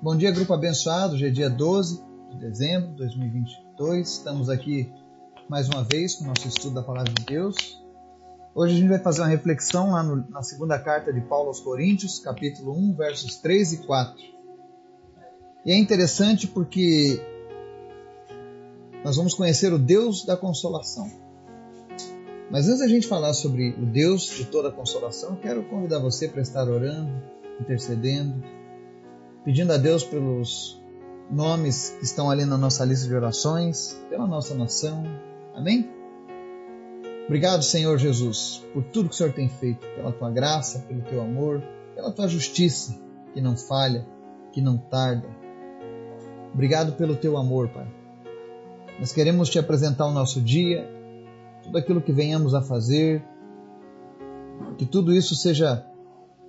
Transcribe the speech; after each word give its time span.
Bom 0.00 0.16
dia, 0.16 0.30
grupo 0.30 0.54
abençoado. 0.54 1.14
Hoje 1.14 1.26
é 1.26 1.30
dia 1.30 1.50
12 1.50 2.00
de 2.30 2.38
dezembro 2.38 2.90
de 2.90 2.98
2022. 2.98 4.08
Estamos 4.08 4.48
aqui 4.48 4.88
mais 5.48 5.68
uma 5.68 5.82
vez 5.82 6.14
com 6.14 6.22
o 6.22 6.28
nosso 6.28 6.46
estudo 6.46 6.76
da 6.76 6.84
Palavra 6.84 7.12
de 7.12 7.24
Deus. 7.24 7.82
Hoje 8.54 8.74
a 8.74 8.78
gente 8.78 8.88
vai 8.88 9.00
fazer 9.00 9.22
uma 9.22 9.26
reflexão 9.26 9.90
lá 9.90 10.04
no, 10.04 10.24
na 10.30 10.40
segunda 10.40 10.78
carta 10.78 11.12
de 11.12 11.20
Paulo 11.22 11.48
aos 11.48 11.58
Coríntios, 11.58 12.20
capítulo 12.20 12.78
1, 12.78 12.94
versos 12.94 13.38
3 13.38 13.72
e 13.72 13.76
4. 13.78 14.22
E 15.66 15.72
é 15.72 15.76
interessante 15.76 16.46
porque 16.46 17.20
nós 19.04 19.16
vamos 19.16 19.34
conhecer 19.34 19.72
o 19.72 19.78
Deus 19.80 20.24
da 20.24 20.36
consolação. 20.36 21.10
Mas 22.52 22.68
antes 22.68 22.78
da 22.78 22.86
gente 22.86 23.08
falar 23.08 23.34
sobre 23.34 23.70
o 23.70 23.84
Deus 23.84 24.26
de 24.26 24.44
toda 24.44 24.70
consolação, 24.70 25.34
quero 25.34 25.64
convidar 25.64 25.98
você 25.98 26.28
para 26.28 26.40
estar 26.40 26.68
orando, 26.68 27.20
intercedendo, 27.60 28.40
pedindo 29.44 29.72
a 29.72 29.76
Deus 29.76 30.04
pelos 30.04 30.80
nomes 31.30 31.90
que 31.98 32.04
estão 32.04 32.30
ali 32.30 32.44
na 32.44 32.56
nossa 32.56 32.84
lista 32.84 33.06
de 33.06 33.14
orações, 33.14 34.00
pela 34.08 34.26
nossa 34.26 34.54
nação. 34.54 35.04
Amém? 35.54 35.90
Obrigado, 37.26 37.62
Senhor 37.62 37.98
Jesus, 37.98 38.64
por 38.72 38.82
tudo 38.84 39.10
que 39.10 39.14
o 39.14 39.18
Senhor 39.18 39.32
tem 39.32 39.48
feito, 39.48 39.86
pela 39.94 40.12
tua 40.12 40.30
graça, 40.30 40.80
pelo 40.88 41.02
teu 41.02 41.20
amor, 41.20 41.62
pela 41.94 42.10
tua 42.10 42.26
justiça, 42.26 42.98
que 43.34 43.40
não 43.40 43.56
falha, 43.56 44.06
que 44.52 44.62
não 44.62 44.78
tarda. 44.78 45.28
Obrigado 46.54 46.92
pelo 46.92 47.14
teu 47.14 47.36
amor, 47.36 47.68
Pai. 47.68 47.86
Nós 48.98 49.12
queremos 49.12 49.50
te 49.50 49.58
apresentar 49.58 50.06
o 50.06 50.12
nosso 50.12 50.40
dia, 50.40 50.88
tudo 51.62 51.76
aquilo 51.76 52.00
que 52.00 52.12
venhamos 52.12 52.54
a 52.54 52.62
fazer, 52.62 53.22
que 54.78 54.86
tudo 54.86 55.12
isso 55.12 55.34
seja 55.34 55.84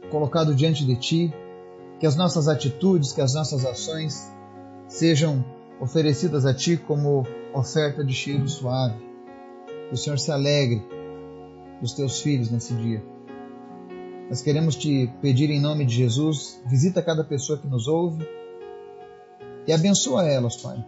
colocado 0.10 0.56
diante 0.56 0.86
de 0.86 0.96
ti 0.96 1.34
que 2.00 2.08
as 2.08 2.16
nossas 2.16 2.48
atitudes, 2.48 3.12
que 3.12 3.22
as 3.22 3.34
nossas 3.34 3.66
ações 3.66 4.32
sejam 4.88 5.44
oferecidas 5.80 6.46
a 6.46 6.54
Ti 6.54 6.78
como 6.78 7.26
oferta 7.54 8.04
de 8.04 8.14
cheiro 8.14 8.48
suave. 8.48 8.98
Que 9.90 9.94
o 9.94 9.98
Senhor 9.98 10.18
se 10.18 10.32
alegre 10.32 10.84
dos 11.82 11.94
Teus 11.94 12.22
filhos 12.22 12.50
nesse 12.50 12.74
dia. 12.74 13.04
Nós 14.30 14.42
queremos 14.42 14.76
te 14.76 15.12
pedir 15.22 15.50
em 15.50 15.60
nome 15.60 15.86
de 15.86 15.96
Jesus, 15.96 16.62
visita 16.68 17.02
cada 17.02 17.24
pessoa 17.24 17.58
que 17.58 17.68
nos 17.68 17.88
ouve 17.88 18.28
e 19.68 19.74
abençoa 19.74 20.24
elas, 20.26 20.58
Pai. 20.58 20.84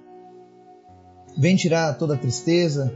Vem 1.35 1.55
tirar 1.55 1.97
toda 1.97 2.13
a 2.13 2.17
tristeza, 2.17 2.93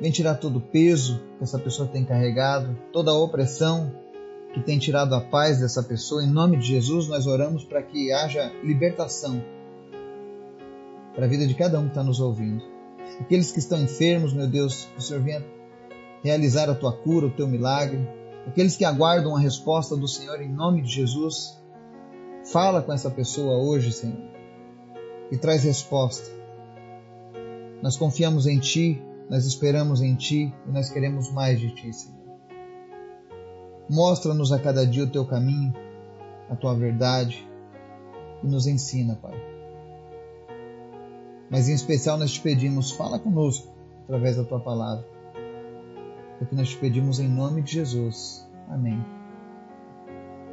vem 0.00 0.10
tirar 0.10 0.34
todo 0.34 0.56
o 0.56 0.60
peso 0.60 1.20
que 1.38 1.44
essa 1.44 1.58
pessoa 1.58 1.88
tem 1.88 2.04
carregado, 2.04 2.76
toda 2.92 3.10
a 3.10 3.18
opressão 3.18 3.90
que 4.52 4.60
tem 4.60 4.78
tirado 4.78 5.14
a 5.14 5.20
paz 5.20 5.60
dessa 5.60 5.82
pessoa. 5.82 6.22
Em 6.22 6.30
nome 6.30 6.56
de 6.56 6.66
Jesus, 6.66 7.08
nós 7.08 7.26
oramos 7.26 7.64
para 7.64 7.82
que 7.82 8.12
haja 8.12 8.52
libertação 8.62 9.42
para 11.14 11.26
a 11.26 11.28
vida 11.28 11.46
de 11.46 11.54
cada 11.54 11.78
um 11.78 11.84
que 11.84 11.88
está 11.88 12.02
nos 12.02 12.20
ouvindo. 12.20 12.62
Aqueles 13.20 13.50
que 13.50 13.58
estão 13.58 13.80
enfermos, 13.82 14.32
meu 14.32 14.46
Deus, 14.46 14.84
que 14.84 14.98
o 14.98 15.02
Senhor 15.02 15.22
venha 15.22 15.44
realizar 16.22 16.70
a 16.70 16.74
tua 16.74 16.92
cura, 16.92 17.26
o 17.26 17.30
teu 17.30 17.48
milagre. 17.48 18.06
Aqueles 18.46 18.76
que 18.76 18.84
aguardam 18.84 19.36
a 19.36 19.40
resposta 19.40 19.96
do 19.96 20.06
Senhor, 20.06 20.40
em 20.40 20.48
nome 20.48 20.82
de 20.82 20.88
Jesus, 20.88 21.60
fala 22.44 22.82
com 22.82 22.92
essa 22.92 23.10
pessoa 23.10 23.58
hoje, 23.58 23.92
Senhor, 23.92 24.30
e 25.30 25.36
traz 25.36 25.64
resposta. 25.64 26.30
Nós 27.82 27.96
confiamos 27.96 28.46
em 28.46 28.58
Ti, 28.58 29.02
nós 29.28 29.44
esperamos 29.44 30.00
em 30.00 30.14
Ti 30.14 30.52
e 30.66 30.70
nós 30.70 30.88
queremos 30.88 31.30
mais 31.30 31.60
de 31.60 31.74
Ti, 31.74 31.92
Senhor. 31.92 32.17
Mostra-nos 33.88 34.52
a 34.52 34.58
cada 34.58 34.86
dia 34.86 35.04
o 35.04 35.10
teu 35.10 35.24
caminho, 35.24 35.72
a 36.50 36.54
tua 36.54 36.74
verdade 36.74 37.48
e 38.42 38.46
nos 38.46 38.66
ensina, 38.66 39.16
Pai. 39.16 39.34
Mas 41.50 41.68
em 41.68 41.74
especial 41.74 42.18
nós 42.18 42.32
te 42.32 42.40
pedimos, 42.40 42.90
fala 42.90 43.18
conosco 43.18 43.72
através 44.04 44.36
da 44.36 44.44
tua 44.44 44.60
palavra. 44.60 45.06
É 46.40 46.44
que 46.44 46.54
nós 46.54 46.68
te 46.68 46.76
pedimos 46.76 47.18
em 47.18 47.28
nome 47.28 47.62
de 47.62 47.72
Jesus. 47.72 48.46
Amém. 48.68 49.02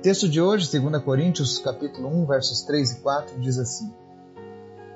Texto 0.01 0.29
de 0.29 0.39
hoje, 0.39 0.71
2 0.71 1.03
Coríntios, 1.03 1.59
capítulo 1.59 2.07
1, 2.07 2.25
versos 2.25 2.61
3 2.61 2.91
e 2.91 3.01
4, 3.01 3.39
diz 3.41 3.57
assim: 3.57 3.93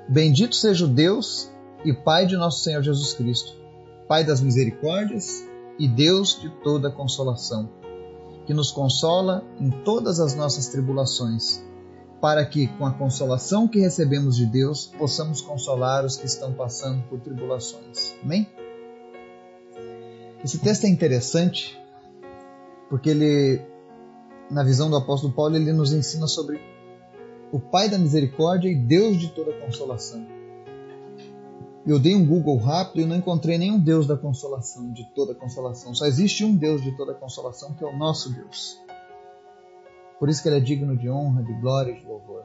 Bendito 0.08 0.56
seja 0.56 0.86
o 0.86 0.88
Deus 0.88 1.50
e 1.84 1.92
Pai 1.92 2.24
de 2.24 2.36
nosso 2.38 2.64
Senhor 2.64 2.82
Jesus 2.82 3.12
Cristo, 3.12 3.52
Pai 4.08 4.24
das 4.24 4.40
misericórdias 4.40 5.46
e 5.78 5.86
Deus 5.86 6.40
de 6.40 6.48
toda 6.62 6.90
consolação 6.90 7.79
que 8.50 8.54
nos 8.54 8.72
consola 8.72 9.44
em 9.60 9.70
todas 9.70 10.18
as 10.18 10.34
nossas 10.34 10.66
tribulações, 10.66 11.64
para 12.20 12.44
que, 12.44 12.66
com 12.66 12.84
a 12.84 12.90
consolação 12.90 13.68
que 13.68 13.78
recebemos 13.78 14.34
de 14.34 14.44
Deus, 14.44 14.92
possamos 14.98 15.40
consolar 15.40 16.04
os 16.04 16.16
que 16.16 16.26
estão 16.26 16.52
passando 16.52 17.00
por 17.04 17.20
tribulações. 17.20 18.12
Amém? 18.24 18.48
Esse 20.44 20.58
texto 20.58 20.84
é 20.84 20.88
interessante 20.88 21.80
porque 22.88 23.10
ele, 23.10 23.62
na 24.50 24.64
visão 24.64 24.90
do 24.90 24.96
apóstolo 24.96 25.32
Paulo, 25.32 25.54
ele 25.54 25.72
nos 25.72 25.92
ensina 25.92 26.26
sobre 26.26 26.60
o 27.52 27.60
Pai 27.60 27.88
da 27.88 27.98
misericórdia 27.98 28.68
e 28.68 28.74
Deus 28.74 29.16
de 29.16 29.28
toda 29.28 29.52
consolação. 29.60 30.26
Eu 31.90 31.98
dei 31.98 32.14
um 32.14 32.24
Google 32.24 32.56
rápido 32.56 33.00
e 33.00 33.04
não 33.04 33.16
encontrei 33.16 33.58
nenhum 33.58 33.76
Deus 33.76 34.06
da 34.06 34.16
consolação, 34.16 34.92
de 34.92 35.04
toda 35.12 35.34
consolação. 35.34 35.92
Só 35.92 36.06
existe 36.06 36.44
um 36.44 36.54
Deus 36.54 36.80
de 36.80 36.96
toda 36.96 37.12
consolação, 37.12 37.74
que 37.74 37.82
é 37.82 37.86
o 37.88 37.98
nosso 37.98 38.32
Deus. 38.32 38.78
Por 40.16 40.28
isso 40.28 40.40
que 40.40 40.48
ele 40.48 40.58
é 40.58 40.60
digno 40.60 40.96
de 40.96 41.10
honra, 41.10 41.42
de 41.42 41.52
glória 41.54 41.90
e 41.90 41.98
de 41.98 42.06
louvor. 42.06 42.44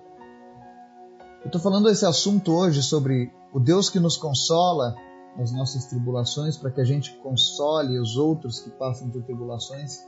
Eu 1.42 1.46
estou 1.46 1.62
falando 1.62 1.92
esse 1.92 2.04
assunto 2.08 2.54
hoje 2.54 2.82
sobre 2.82 3.32
o 3.54 3.60
Deus 3.60 3.88
que 3.88 4.00
nos 4.00 4.18
consola 4.18 4.96
nas 5.38 5.52
nossas 5.52 5.86
tribulações, 5.86 6.58
para 6.58 6.72
que 6.72 6.82
a 6.82 6.86
gente 6.86 7.12
console 7.18 8.00
os 8.00 8.18
outros 8.18 8.62
que 8.62 8.72
passam 8.72 9.12
por 9.12 9.22
tribulações. 9.22 10.00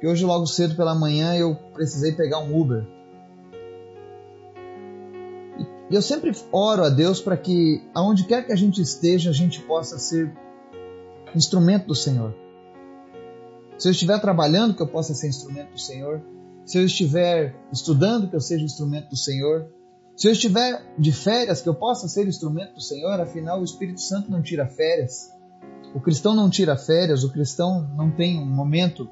Que 0.00 0.06
hoje, 0.06 0.24
logo 0.24 0.46
cedo 0.46 0.74
pela 0.74 0.94
manhã, 0.94 1.36
eu 1.36 1.54
precisei 1.74 2.12
pegar 2.12 2.38
um 2.38 2.58
Uber 2.58 2.99
e 5.90 5.94
eu 5.94 6.00
sempre 6.00 6.32
oro 6.52 6.84
a 6.84 6.88
Deus 6.88 7.20
para 7.20 7.36
que, 7.36 7.82
aonde 7.92 8.24
quer 8.24 8.46
que 8.46 8.52
a 8.52 8.56
gente 8.56 8.80
esteja, 8.80 9.30
a 9.30 9.32
gente 9.32 9.60
possa 9.62 9.98
ser 9.98 10.32
instrumento 11.34 11.88
do 11.88 11.94
Senhor. 11.96 12.32
Se 13.76 13.88
eu 13.88 13.92
estiver 13.92 14.20
trabalhando, 14.20 14.74
que 14.74 14.82
eu 14.82 14.86
possa 14.86 15.14
ser 15.14 15.28
instrumento 15.28 15.72
do 15.72 15.80
Senhor. 15.80 16.22
Se 16.64 16.78
eu 16.78 16.84
estiver 16.84 17.56
estudando, 17.72 18.28
que 18.28 18.36
eu 18.36 18.40
seja 18.40 18.64
instrumento 18.64 19.08
do 19.08 19.16
Senhor. 19.16 19.66
Se 20.14 20.28
eu 20.28 20.32
estiver 20.32 20.84
de 20.96 21.10
férias, 21.10 21.60
que 21.60 21.68
eu 21.68 21.74
possa 21.74 22.06
ser 22.06 22.28
instrumento 22.28 22.74
do 22.74 22.80
Senhor. 22.80 23.20
Afinal, 23.20 23.60
o 23.60 23.64
Espírito 23.64 24.00
Santo 24.00 24.30
não 24.30 24.42
tira 24.42 24.68
férias. 24.68 25.32
O 25.92 26.00
cristão 26.00 26.36
não 26.36 26.48
tira 26.48 26.76
férias. 26.76 27.24
O 27.24 27.32
cristão 27.32 27.88
não 27.96 28.12
tem 28.12 28.38
um 28.38 28.46
momento 28.46 29.08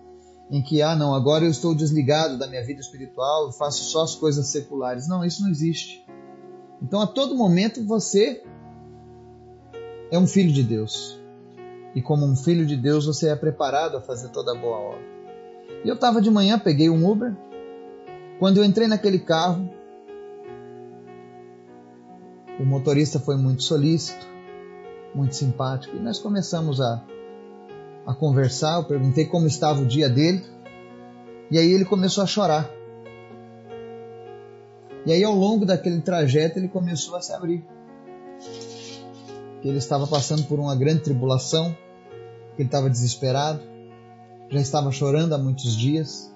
em 0.49 0.63
que, 0.63 0.81
ah, 0.81 0.95
não, 0.95 1.13
agora 1.13 1.45
eu 1.45 1.51
estou 1.51 1.75
desligado 1.75 2.39
da 2.39 2.47
minha 2.47 2.65
vida 2.65 2.81
espiritual, 2.81 3.51
faço 3.53 3.85
só 3.85 4.03
as 4.03 4.15
coisas 4.15 4.47
seculares. 4.49 5.09
Não, 5.09 5.25
isso 5.25 5.43
não 5.43 5.51
existe. 5.51 6.07
Então, 6.83 7.01
a 7.01 7.07
todo 7.07 7.35
momento, 7.35 7.85
você 7.85 8.43
é 10.11 10.19
um 10.19 10.27
filho 10.27 10.53
de 10.53 10.63
Deus. 10.63 11.21
E 11.95 12.03
como 12.03 12.25
um 12.25 12.37
filho 12.37 12.65
de 12.65 12.77
Deus, 12.77 13.07
você 13.07 13.29
é 13.29 13.37
preparado 13.37 13.97
a 13.97 14.01
fazer 14.01 14.29
toda 14.29 14.53
a 14.53 14.55
boa 14.55 14.77
obra. 14.77 15.09
E 15.85 15.89
eu 15.89 15.95
estava 15.95 16.21
de 16.21 16.31
manhã, 16.31 16.59
peguei 16.59 16.89
um 16.89 17.09
Uber. 17.09 17.35
Quando 18.39 18.59
eu 18.59 18.65
entrei 18.65 18.87
naquele 18.87 19.19
carro, 19.19 19.69
o 22.59 22.65
motorista 22.65 23.19
foi 23.19 23.37
muito 23.37 23.63
solícito, 23.63 24.27
muito 25.15 25.35
simpático. 25.35 25.97
E 25.97 26.01
nós 26.01 26.19
começamos 26.19 26.81
a, 26.81 27.03
a 28.07 28.15
conversar. 28.15 28.79
Eu 28.79 28.85
perguntei 28.85 29.25
como 29.27 29.47
estava 29.47 29.81
o 29.81 29.87
dia 29.87 30.09
dele. 30.09 30.45
E 31.51 31.59
aí 31.59 31.73
ele 31.73 31.85
começou 31.85 32.23
a 32.23 32.27
chorar. 32.27 32.78
E 35.09 35.13
aí, 35.13 35.25
ao 35.25 35.35
longo 35.35 35.65
daquele 35.65 36.03
trajeto, 36.03 36.59
ele 36.59 36.69
começou 36.69 37.17
a 37.17 37.23
se 37.23 37.33
abrir. 37.33 37.65
Ele 39.65 39.79
estava 39.79 40.07
passando 40.07 40.45
por 40.45 40.61
uma 40.61 40.77
grande 40.77 41.01
tribulação, 41.01 41.75
ele 42.59 42.69
estava 42.69 42.91
desesperado, 42.91 43.63
já 44.51 44.61
estava 44.61 44.93
chorando 44.93 45.35
há 45.35 45.39
muitos 45.39 45.75
dias. 45.75 46.31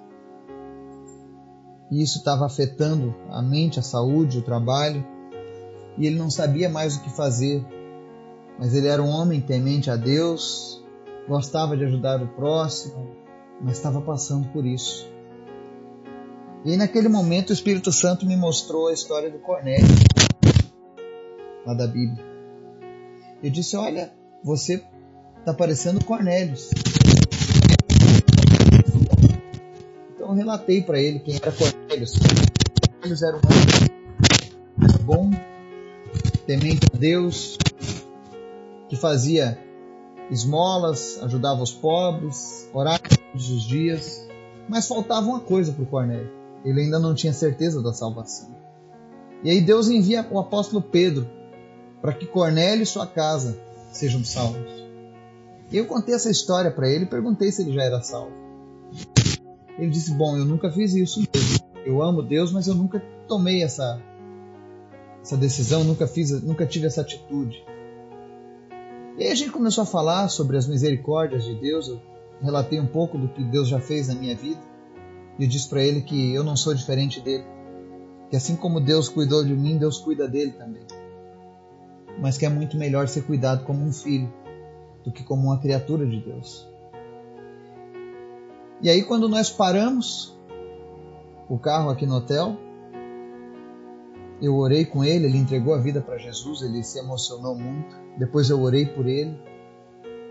E 1.91 2.02
isso 2.02 2.17
estava 2.17 2.47
afetando 2.47 3.14
a 3.29 3.43
mente, 3.43 3.79
a 3.79 3.82
saúde, 3.82 4.38
o 4.38 4.43
trabalho. 4.43 5.06
E 5.99 6.06
ele 6.06 6.17
não 6.17 6.31
sabia 6.31 6.70
mais 6.70 6.97
o 6.97 7.02
que 7.02 7.11
fazer. 7.11 7.62
Mas 8.58 8.73
ele 8.73 8.88
era 8.88 9.02
um 9.02 9.11
homem 9.11 9.43
temente 9.43 9.91
a 9.91 9.97
Deus, 9.97 10.82
gostava 11.29 11.76
de 11.76 11.85
ajudar 11.85 12.23
o 12.23 12.29
próximo, 12.29 13.11
mas 13.61 13.76
estava 13.76 14.00
passando 14.00 14.49
por 14.49 14.64
isso. 14.64 15.12
E 16.64 16.76
naquele 16.76 17.09
momento 17.09 17.50
o 17.50 17.53
Espírito 17.53 17.91
Santo 17.91 18.25
me 18.25 18.37
mostrou 18.37 18.87
a 18.87 18.93
história 18.93 19.29
do 19.29 19.41
Cornélio, 19.41 19.85
lá 21.67 21.75
da 21.75 21.88
Bíblia. 21.88 22.25
Eu 23.43 23.50
disse: 23.50 23.76
Olha, 23.76 24.12
você 24.44 24.85
está 25.41 25.53
parecendo 25.53 26.05
Cornélio. 26.05 26.55
Então 30.14 30.29
eu 30.29 30.35
relatei 30.35 30.82
para 30.82 31.00
ele 31.00 31.19
quem 31.19 31.35
era 31.35 31.50
Cornélio. 31.50 32.06
Cornélio 33.00 33.26
era 33.26 33.37
um 33.37 33.41
homem 33.41 33.93
bom, 35.03 35.31
temente 36.47 36.87
a 36.94 36.97
Deus, 36.97 37.59
que 38.88 38.94
fazia 38.94 39.59
esmolas, 40.31 41.20
ajudava 41.25 41.61
os 41.61 41.73
pobres, 41.73 42.70
orava 42.73 43.00
todos 43.00 43.50
os 43.50 43.64
dias, 43.64 44.29
mas 44.69 44.87
faltava 44.87 45.26
uma 45.26 45.41
coisa 45.41 45.73
para 45.73 45.82
o 45.82 45.87
Cornélio. 45.87 46.42
Ele 46.64 46.82
ainda 46.82 46.99
não 46.99 47.14
tinha 47.14 47.32
certeza 47.32 47.82
da 47.82 47.93
salvação. 47.93 48.55
E 49.43 49.50
aí 49.50 49.61
Deus 49.61 49.88
envia 49.88 50.26
o 50.31 50.38
apóstolo 50.38 50.82
Pedro 50.82 51.29
para 52.00 52.12
que 52.12 52.26
Cornélio 52.26 52.82
e 52.82 52.87
sua 52.87 53.06
casa 53.06 53.59
sejam 53.93 54.25
salvos. 54.25 54.70
E 55.70 55.76
eu 55.76 55.87
contei 55.87 56.14
essa 56.14 56.31
história 56.31 56.70
para 56.70 56.88
ele 56.88 57.05
e 57.05 57.09
perguntei 57.09 57.50
se 57.50 57.62
ele 57.62 57.73
já 57.73 57.82
era 57.82 58.03
salvo. 58.03 58.32
Ele 59.79 59.91
disse: 59.91 60.12
Bom, 60.12 60.37
eu 60.37 60.44
nunca 60.44 60.70
fiz 60.70 60.94
isso 60.94 61.20
mesmo. 61.20 61.62
Eu 61.85 62.03
amo 62.03 62.23
Deus, 62.23 62.53
mas 62.53 62.67
eu 62.67 62.75
nunca 62.75 63.00
tomei 63.26 63.62
essa, 63.62 64.00
essa 65.20 65.37
decisão, 65.37 65.82
nunca 65.82 66.06
fiz, 66.06 66.31
nunca 66.43 66.67
tive 66.67 66.87
essa 66.87 67.00
atitude. 67.00 67.64
E 69.19 69.25
aí 69.25 69.32
a 69.32 69.35
gente 69.35 69.50
começou 69.50 69.82
a 69.82 69.87
falar 69.87 70.29
sobre 70.29 70.56
as 70.56 70.67
misericórdias 70.67 71.44
de 71.44 71.55
Deus. 71.55 71.88
Eu 71.88 72.00
relatei 72.41 72.79
um 72.79 72.87
pouco 72.87 73.19
do 73.19 73.29
que 73.29 73.43
Deus 73.43 73.69
já 73.69 73.81
fez 73.81 74.09
na 74.09 74.14
minha 74.14 74.37
vida. 74.37 74.61
E 75.38 75.46
disse 75.46 75.69
para 75.69 75.82
ele 75.82 76.02
que 76.02 76.34
eu 76.34 76.44
não 76.44 76.56
sou 76.56 76.75
diferente 76.75 77.20
dele. 77.20 77.44
Que 78.31 78.37
assim 78.37 78.56
como 78.56 78.81
Deus 78.81 79.08
cuidou 79.08 79.44
de 79.44 79.55
mim, 79.55 79.79
Deus 79.79 79.99
cuida 79.99 80.29
dele 80.29 80.52
também. 80.52 80.82
Mas 82.19 82.38
que 82.38 82.46
é 82.46 82.49
muito 82.49 82.76
melhor 82.76 83.08
ser 83.08 83.23
cuidado 83.23 83.64
como 83.64 83.82
um 83.84 83.93
filho 83.93 84.32
do 85.05 85.11
que 85.11 85.23
como 85.23 85.44
uma 85.44 85.58
criatura 85.58 86.06
de 86.06 86.20
Deus. 86.20 86.69
E 88.81 88.90
aí, 88.90 89.02
quando 89.02 89.29
nós 89.29 89.50
paramos 89.50 90.37
o 91.49 91.58
carro 91.58 91.90
aqui 91.90 92.06
no 92.06 92.17
hotel, 92.17 92.56
eu 94.40 94.56
orei 94.56 94.85
com 94.85 95.05
ele, 95.05 95.26
ele 95.26 95.38
entregou 95.38 95.73
a 95.75 95.78
vida 95.78 96.00
para 96.00 96.19
Jesus, 96.19 96.62
ele 96.62 96.82
se 96.82 96.99
emocionou 96.99 97.55
muito. 97.55 97.94
Depois 98.19 98.50
eu 98.50 98.61
orei 98.61 98.87
por 98.87 99.06
ele, 99.06 99.38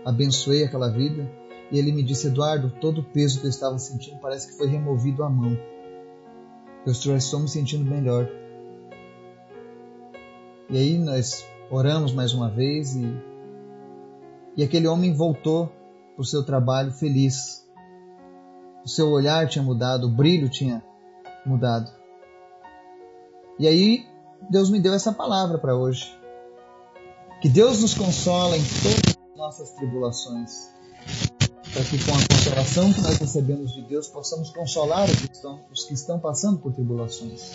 abençoei 0.04 0.64
aquela 0.64 0.90
vida 0.90 1.30
e 1.72 1.78
ele 1.78 1.90
me 1.90 2.02
disse: 2.02 2.26
Eduardo, 2.26 2.70
todo 2.80 3.00
o 3.00 3.04
peso 3.04 3.40
que 3.40 3.46
eu 3.46 3.50
estava 3.50 3.78
sentindo 3.78 4.20
parece 4.20 4.48
que 4.48 4.58
foi 4.58 4.68
removido 4.68 5.24
à 5.24 5.30
mão. 5.30 5.58
Eu 6.84 6.92
estou 6.92 7.40
me 7.40 7.48
sentindo 7.48 7.88
melhor. 7.88 8.28
E 10.68 10.76
aí 10.76 10.98
nós 10.98 11.44
oramos 11.70 12.12
mais 12.12 12.34
uma 12.34 12.50
vez 12.50 12.94
e, 12.94 13.04
e 14.56 14.62
aquele 14.62 14.86
homem 14.86 15.14
voltou 15.14 15.68
para 16.14 16.22
o 16.22 16.24
seu 16.24 16.44
trabalho 16.44 16.92
feliz. 16.92 17.66
O 18.84 18.88
seu 18.88 19.08
olhar 19.10 19.48
tinha 19.48 19.64
mudado, 19.64 20.08
o 20.08 20.10
brilho 20.10 20.50
tinha 20.50 20.84
mudado. 21.46 21.90
E 23.58 23.66
aí 23.66 24.06
Deus 24.50 24.70
me 24.70 24.80
deu 24.80 24.92
essa 24.92 25.12
palavra 25.12 25.56
para 25.56 25.74
hoje. 25.74 26.14
Que 27.40 27.48
Deus 27.48 27.80
nos 27.80 27.94
consola 27.94 28.56
em 28.56 28.62
todas 28.62 29.16
as 29.16 29.36
nossas 29.36 29.70
tribulações, 29.72 30.71
para 31.72 31.84
que 31.84 32.04
com 32.04 32.12
a 32.12 32.36
consolação 32.36 32.92
que 32.92 33.00
nós 33.00 33.16
recebemos 33.16 33.72
de 33.72 33.82
Deus 33.82 34.06
possamos 34.06 34.50
consolar 34.50 35.08
os 35.08 35.16
que 35.16 35.32
estão, 35.32 35.60
os 35.72 35.84
que 35.84 35.94
estão 35.94 36.18
passando 36.18 36.58
por 36.58 36.72
tribulações. 36.72 37.52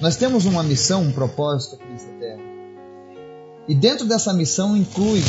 Nós 0.00 0.16
temos 0.16 0.46
uma 0.46 0.62
missão, 0.62 1.02
um 1.02 1.12
propósito 1.12 1.74
aqui 1.74 1.84
nessa 1.86 2.08
terra. 2.18 2.42
E 3.68 3.74
dentro 3.74 4.06
dessa 4.06 4.32
missão 4.32 4.76
inclui 4.76 5.22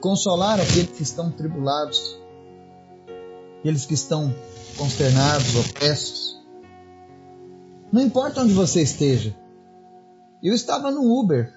consolar 0.00 0.60
aqueles 0.60 0.90
que 0.90 1.02
estão 1.02 1.30
tribulados, 1.30 2.18
aqueles 3.58 3.86
que 3.86 3.94
estão 3.94 4.34
consternados, 4.76 5.56
opressos. 5.56 6.38
Não 7.90 8.02
importa 8.02 8.42
onde 8.42 8.52
você 8.52 8.82
esteja. 8.82 9.34
Eu 10.42 10.54
estava 10.54 10.90
no 10.90 11.18
Uber, 11.18 11.52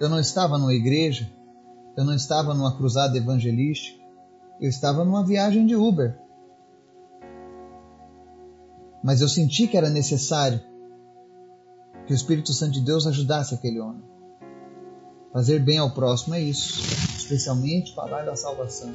eu 0.00 0.08
não 0.08 0.18
estava 0.18 0.58
numa 0.58 0.74
igreja, 0.74 1.30
eu 1.96 2.04
não 2.04 2.14
estava 2.14 2.52
numa 2.54 2.76
cruzada 2.76 3.16
evangelística, 3.16 3.99
eu 4.60 4.68
estava 4.68 5.04
numa 5.04 5.24
viagem 5.24 5.64
de 5.64 5.74
Uber. 5.74 6.18
Mas 9.02 9.22
eu 9.22 9.28
senti 9.28 9.66
que 9.66 9.76
era 9.76 9.88
necessário 9.88 10.60
que 12.06 12.12
o 12.12 12.14
Espírito 12.14 12.52
Santo 12.52 12.72
de 12.72 12.82
Deus 12.82 13.06
ajudasse 13.06 13.54
aquele 13.54 13.80
homem. 13.80 14.02
Fazer 15.32 15.60
bem 15.60 15.78
ao 15.78 15.90
próximo 15.90 16.34
é 16.34 16.40
isso, 16.40 16.80
especialmente 17.16 17.94
falar 17.94 18.24
da 18.24 18.36
salvação. 18.36 18.92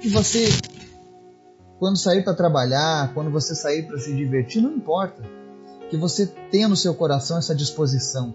Que 0.00 0.08
você, 0.08 0.48
quando 1.78 1.98
sair 1.98 2.22
para 2.22 2.32
trabalhar, 2.32 3.12
quando 3.12 3.30
você 3.30 3.54
sair 3.54 3.86
para 3.86 3.98
se 3.98 4.14
divertir, 4.14 4.62
não 4.62 4.72
importa 4.72 5.22
que 5.90 5.96
você 5.96 6.26
tenha 6.50 6.68
no 6.68 6.76
seu 6.76 6.94
coração 6.94 7.38
essa 7.38 7.54
disposição. 7.54 8.34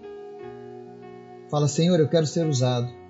Fala, 1.50 1.66
Senhor, 1.66 1.98
eu 1.98 2.08
quero 2.08 2.26
ser 2.26 2.46
usado. 2.46 3.01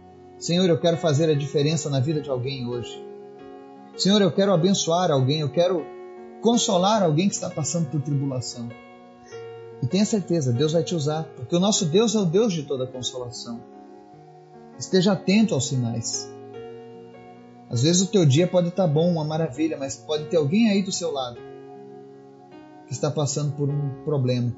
Senhor, 0.42 0.68
eu 0.68 0.76
quero 0.76 0.96
fazer 0.96 1.30
a 1.30 1.36
diferença 1.36 1.88
na 1.88 2.00
vida 2.00 2.20
de 2.20 2.28
alguém 2.28 2.66
hoje. 2.66 3.00
Senhor, 3.96 4.20
eu 4.20 4.32
quero 4.32 4.52
abençoar 4.52 5.08
alguém, 5.08 5.38
eu 5.38 5.48
quero 5.48 5.86
consolar 6.40 7.00
alguém 7.00 7.28
que 7.28 7.34
está 7.36 7.48
passando 7.48 7.88
por 7.88 8.02
tribulação. 8.02 8.68
E 9.80 9.86
tenha 9.86 10.04
certeza, 10.04 10.52
Deus 10.52 10.72
vai 10.72 10.82
te 10.82 10.96
usar, 10.96 11.22
porque 11.36 11.54
o 11.54 11.60
nosso 11.60 11.84
Deus 11.84 12.16
é 12.16 12.18
o 12.18 12.24
Deus 12.24 12.52
de 12.52 12.64
toda 12.64 12.88
consolação. 12.88 13.60
Esteja 14.76 15.12
atento 15.12 15.54
aos 15.54 15.68
sinais. 15.68 16.28
Às 17.70 17.84
vezes 17.84 18.02
o 18.02 18.10
teu 18.10 18.26
dia 18.26 18.48
pode 18.48 18.66
estar 18.66 18.88
bom, 18.88 19.12
uma 19.12 19.24
maravilha, 19.24 19.76
mas 19.76 19.94
pode 19.94 20.24
ter 20.24 20.38
alguém 20.38 20.70
aí 20.70 20.82
do 20.82 20.90
seu 20.90 21.12
lado 21.12 21.38
que 22.88 22.92
está 22.92 23.12
passando 23.12 23.52
por 23.52 23.70
um 23.70 24.02
problema. 24.04 24.52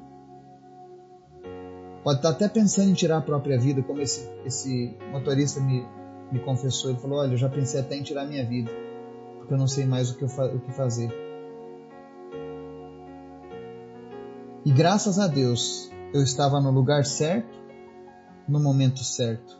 Pode 2.05 2.19
estar 2.19 2.29
até 2.29 2.47
pensando 2.47 2.91
em 2.91 2.93
tirar 2.93 3.17
a 3.17 3.21
própria 3.21 3.59
vida, 3.59 3.81
como 3.81 3.99
esse, 3.99 4.29
esse 4.45 4.95
motorista 5.11 5.59
me, 5.59 5.83
me 6.31 6.39
confessou. 6.39 6.91
Ele 6.91 6.99
falou: 6.99 7.17
Olha, 7.17 7.31
eu 7.31 7.37
já 7.37 7.49
pensei 7.49 7.79
até 7.79 7.95
em 7.95 8.03
tirar 8.03 8.21
a 8.21 8.27
minha 8.27 8.45
vida, 8.45 8.69
porque 9.39 9.51
eu 9.51 9.57
não 9.57 9.67
sei 9.67 9.87
mais 9.87 10.11
o 10.11 10.15
que, 10.15 10.23
eu, 10.23 10.27
o 10.27 10.59
que 10.59 10.71
fazer. 10.71 11.09
E 14.63 14.71
graças 14.71 15.17
a 15.17 15.25
Deus, 15.25 15.89
eu 16.13 16.21
estava 16.21 16.61
no 16.61 16.69
lugar 16.69 17.03
certo, 17.05 17.59
no 18.47 18.59
momento 18.59 19.03
certo. 19.03 19.57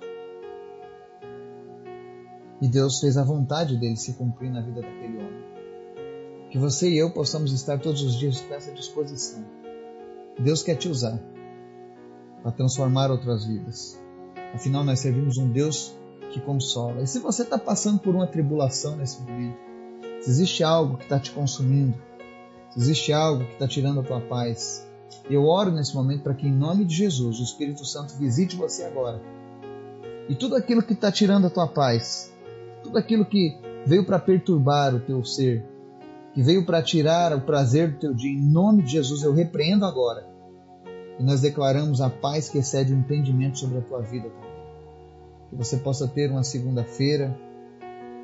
E 2.62 2.68
Deus 2.68 3.00
fez 3.00 3.18
a 3.18 3.24
vontade 3.24 3.76
dele 3.76 3.96
se 3.96 4.14
cumprir 4.14 4.52
na 4.52 4.62
vida 4.62 4.82
daquele 4.82 5.18
homem. 5.18 5.46
Que 6.52 6.60
você 6.60 6.92
e 6.92 6.98
eu 7.00 7.10
possamos 7.10 7.52
estar 7.52 7.80
todos 7.80 8.04
os 8.04 8.14
dias 8.20 8.40
com 8.42 8.54
essa 8.54 8.72
disposição. 8.72 9.44
Deus 10.40 10.62
quer 10.62 10.76
te 10.76 10.88
usar 10.88 11.20
para 12.46 12.52
transformar 12.52 13.10
outras 13.10 13.44
vidas. 13.44 14.00
Afinal, 14.54 14.84
nós 14.84 15.00
servimos 15.00 15.36
um 15.40 15.50
Deus 15.50 15.96
que 16.32 16.40
consola. 16.40 17.02
E 17.02 17.08
se 17.08 17.18
você 17.18 17.42
está 17.42 17.58
passando 17.58 17.98
por 17.98 18.14
uma 18.14 18.28
tribulação 18.28 18.96
nesse 18.96 19.20
momento, 19.24 19.58
se 20.22 20.30
existe 20.30 20.64
algo 20.64 20.96
que 20.96 21.06
está 21.06 21.20
te 21.20 21.32
consumindo, 21.32 21.98
se 22.70 22.80
existe 22.80 23.12
algo 23.12 23.44
que 23.46 23.54
está 23.54 23.68
tirando 23.68 24.00
a 24.00 24.04
tua 24.04 24.22
paz, 24.22 24.88
eu 25.28 25.46
oro 25.46 25.72
nesse 25.72 25.96
momento 25.96 26.22
para 26.22 26.36
que, 26.36 26.46
em 26.46 26.54
nome 26.54 26.86
de 26.86 26.94
Jesus, 26.94 27.40
o 27.40 27.44
Espírito 27.44 27.84
Santo 27.84 28.14
visite 28.16 28.56
você 28.56 28.84
agora. 28.84 29.20
E 30.30 30.36
tudo 30.36 30.56
aquilo 30.56 30.84
que 30.84 30.94
está 30.94 31.12
tirando 31.12 31.48
a 31.48 31.50
tua 31.50 31.68
paz, 31.68 32.32
tudo 32.84 33.00
aquilo 33.00 33.26
que 33.26 33.58
veio 33.88 34.06
para 34.06 34.20
perturbar 34.20 34.94
o 34.94 35.00
teu 35.00 35.26
ser, 35.26 35.66
que 36.36 36.44
veio 36.44 36.64
para 36.64 36.84
tirar 36.84 37.36
o 37.36 37.42
prazer 37.42 37.94
do 37.94 37.98
teu 37.98 38.14
dia, 38.14 38.30
em 38.30 38.40
nome 38.40 38.84
de 38.84 38.92
Jesus 38.92 39.24
eu 39.24 39.34
repreendo 39.34 39.84
agora. 39.84 40.35
E 41.20 41.24
nós 41.24 41.42
declaramos 41.42 42.02
a 42.02 42.10
paz 42.10 42.50
que 42.50 42.58
excede 42.58 42.94
o 42.94 42.98
entendimento 42.98 43.60
sobre 43.60 43.78
a 43.78 43.82
tua 43.82 44.02
vida 44.02 44.30
também. 44.30 44.56
Que 45.50 45.56
você 45.56 45.78
possa 45.78 46.08
ter 46.08 46.30
uma 46.30 46.44
segunda-feira 46.44 47.38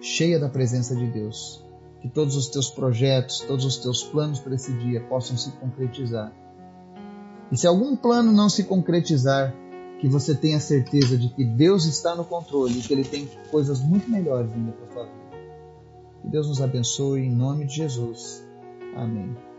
cheia 0.01 0.39
da 0.39 0.49
presença 0.49 0.95
de 0.95 1.07
Deus. 1.07 1.63
Que 2.01 2.09
todos 2.09 2.35
os 2.35 2.47
teus 2.47 2.69
projetos, 2.69 3.41
todos 3.41 3.63
os 3.63 3.77
teus 3.77 4.03
planos 4.03 4.39
para 4.39 4.55
esse 4.55 4.73
dia 4.73 5.01
possam 5.01 5.37
se 5.37 5.51
concretizar. 5.51 6.33
E 7.51 7.57
se 7.57 7.67
algum 7.67 7.95
plano 7.95 8.31
não 8.31 8.49
se 8.49 8.63
concretizar, 8.63 9.53
que 10.01 10.07
você 10.07 10.33
tenha 10.33 10.59
certeza 10.59 11.15
de 11.15 11.29
que 11.29 11.45
Deus 11.45 11.85
está 11.85 12.15
no 12.15 12.25
controle 12.25 12.79
e 12.79 12.81
que 12.81 12.91
Ele 12.91 13.03
tem 13.03 13.29
coisas 13.51 13.79
muito 13.79 14.09
melhores 14.09 14.51
vindo 14.51 14.71
para 14.71 14.85
a 14.85 14.89
tua 14.89 15.03
vida. 15.03 15.21
Que 16.23 16.27
Deus 16.27 16.47
nos 16.47 16.59
abençoe 16.59 17.21
em 17.21 17.31
nome 17.31 17.65
de 17.65 17.75
Jesus. 17.75 18.43
Amém. 18.95 19.50